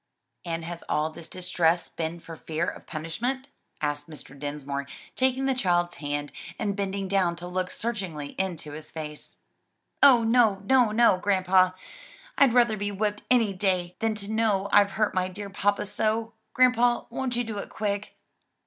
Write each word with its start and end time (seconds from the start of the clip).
"And 0.43 0.65
has 0.65 0.83
all 0.89 1.11
this 1.11 1.27
distress 1.29 1.87
been 1.87 2.19
for 2.19 2.35
fear 2.35 2.65
of 2.65 2.87
punishment?" 2.87 3.49
asked 3.81 4.09
Mr. 4.09 4.33
Dinsmore, 4.35 4.87
taking 5.15 5.45
the 5.45 5.53
child's 5.53 5.97
hand, 5.97 6.31
and 6.57 6.75
bending 6.75 7.07
down 7.07 7.35
to 7.35 7.45
look 7.47 7.69
searchingly 7.69 8.29
into 8.39 8.71
his 8.71 8.89
face. 8.89 9.37
"Oh 10.01 10.23
no, 10.23 10.63
no, 10.65 10.89
no, 10.91 11.17
grandpa! 11.19 11.73
I'd 12.35 12.51
rather 12.55 12.77
be 12.77 12.91
whipped 12.91 13.21
any 13.29 13.53
day 13.53 13.95
than 13.99 14.15
to 14.15 14.31
know 14.31 14.69
I've 14.73 14.89
hurt 14.93 15.13
my 15.13 15.27
dear 15.27 15.51
papa 15.51 15.85
so. 15.85 16.33
Grandpa, 16.55 17.05
won't 17.11 17.35
you 17.35 17.43
do 17.43 17.59
it 17.59 17.69
quick?" 17.69 18.15